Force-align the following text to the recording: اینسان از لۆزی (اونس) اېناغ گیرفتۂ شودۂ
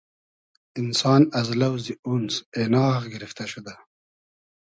اینسان 0.77 1.21
از 1.39 1.47
لۆزی 1.59 1.93
(اونس) 2.07 2.35
اېناغ 2.57 3.01
گیرفتۂ 3.13 3.45
شودۂ 3.51 3.73